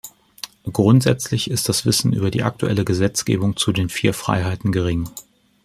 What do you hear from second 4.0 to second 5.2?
Freiheiten gering.